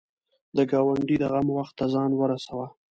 [0.55, 2.65] د ګاونډي د غم وخت ته ځان ورسوه